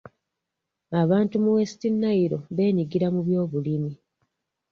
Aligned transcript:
Abantu 1.01 1.35
mu 1.43 1.49
West 1.55 1.81
Nile 1.99 2.37
beenyigira 2.55 3.07
mu 3.13 3.21
byobulimi. 3.27 3.91